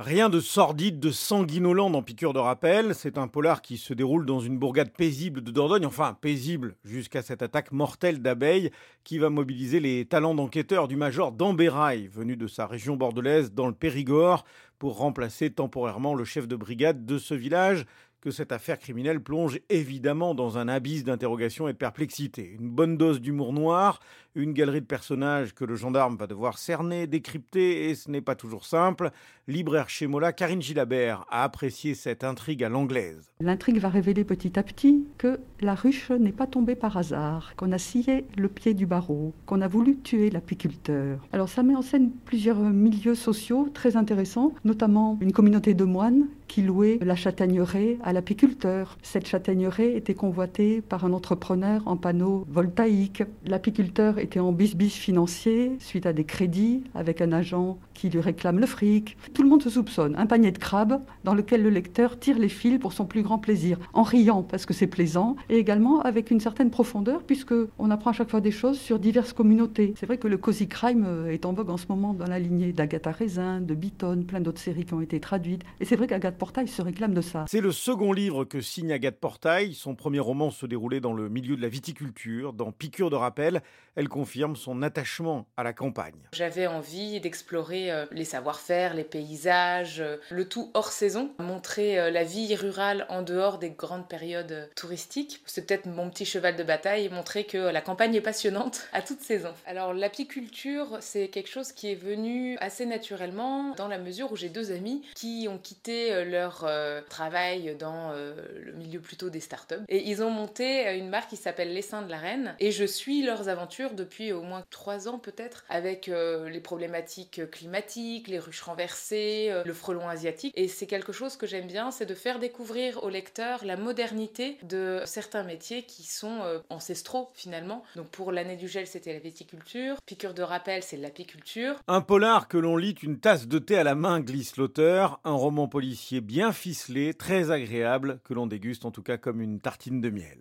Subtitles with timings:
[0.00, 2.94] Rien de sordide, de sanguinolent dans Piqûre de rappel.
[2.94, 5.86] C'est un polar qui se déroule dans une bourgade paisible de Dordogne.
[5.86, 8.70] Enfin, paisible jusqu'à cette attaque mortelle d'abeilles
[9.02, 13.66] qui va mobiliser les talents d'enquêteur du major Dambérail, venu de sa région bordelaise dans
[13.66, 14.44] le Périgord,
[14.78, 17.84] pour remplacer temporairement le chef de brigade de ce village
[18.20, 22.56] que cette affaire criminelle plonge évidemment dans un abysse d'interrogation et de perplexité.
[22.58, 24.00] Une bonne dose d'humour noir,
[24.34, 28.34] une galerie de personnages que le gendarme va devoir cerner, décrypter, et ce n'est pas
[28.34, 29.10] toujours simple.
[29.46, 33.30] Libraire chez Mola, Karine Gilabert a apprécié cette intrigue à l'anglaise.
[33.40, 37.72] L'intrigue va révéler petit à petit que la ruche n'est pas tombée par hasard, qu'on
[37.72, 41.26] a scié le pied du barreau, qu'on a voulu tuer l'apiculteur.
[41.32, 46.26] Alors ça met en scène plusieurs milieux sociaux très intéressants, notamment une communauté de moines
[46.46, 48.96] qui louait la châtaigneraie à l'apiculteur.
[49.02, 53.22] Cette châtaigneraie était convoitée par un entrepreneur en panneaux voltaïques.
[53.46, 58.58] L'apiculteur était en bis-bis financier suite à des crédits avec un agent qui lui réclame
[58.58, 59.16] le fric.
[59.34, 60.16] Tout le monde se soupçonne.
[60.16, 63.38] Un panier de crabes dans lequel le lecteur tire les fils pour son plus grand
[63.38, 67.90] plaisir, en riant parce que c'est plaisant, et également avec une certaine profondeur puisque on
[67.90, 69.94] apprend à chaque fois des choses sur diverses communautés.
[69.96, 72.38] C'est vrai que le cozy crime euh, est en vogue en ce moment dans la
[72.38, 75.62] lignée d'Agatha Raisin, de Beaton, plein d'autres séries qui ont été traduites.
[75.80, 77.44] Et c'est vrai qu'Agatha Portail se réclame de ça.
[77.48, 79.74] C'est le second livre que signe Agathe Portail.
[79.74, 82.52] Son premier roman se déroulait dans le milieu de la viticulture.
[82.52, 83.62] Dans Piqûre de rappel,
[83.96, 86.28] elle confirme son attachement à la campagne.
[86.32, 92.24] J'avais envie d'explorer euh, les savoir-faire, les paysages, euh, le tout hors saison, montrer la
[92.24, 95.37] vie rurale en dehors des grandes périodes touristiques.
[95.46, 99.20] C'est peut-être mon petit cheval de bataille, montrer que la campagne est passionnante à toute
[99.20, 99.52] saison.
[99.66, 104.48] Alors l'apiculture, c'est quelque chose qui est venu assez naturellement dans la mesure où j'ai
[104.48, 109.74] deux amis qui ont quitté leur euh, travail dans euh, le milieu plutôt des startups.
[109.88, 112.54] Et ils ont monté euh, une marque qui s'appelle Les Seins de la Reine.
[112.60, 118.28] Et je suis leurs aventures depuis au moins trois ans peut-être, avec les problématiques climatiques,
[118.28, 120.52] les ruches renversées, le frelon asiatique.
[120.56, 124.56] Et c'est quelque chose que j'aime bien, c'est de faire découvrir aux lecteurs la modernité
[124.62, 126.40] de certains métiers qui sont
[126.70, 127.82] ancestraux finalement.
[127.96, 129.96] Donc pour l'année du gel, c'était la viticulture.
[130.06, 131.76] Piqûre de rappel, c'est l'apiculture.
[131.86, 135.20] Un polar que l'on lit une tasse de thé à la main glisse l'auteur.
[135.24, 139.60] Un roman policier bien ficelé, très agréable, que l'on déguste en tout cas comme une
[139.60, 140.38] tartine de miel.